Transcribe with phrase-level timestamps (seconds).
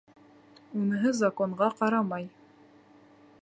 [0.79, 2.27] Уныһы законға ҡарамай.